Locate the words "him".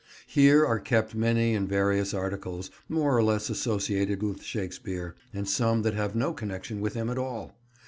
6.95-7.07